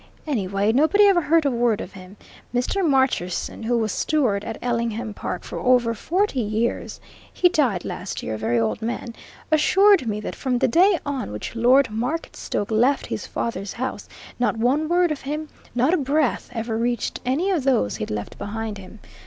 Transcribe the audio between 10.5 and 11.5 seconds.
the day on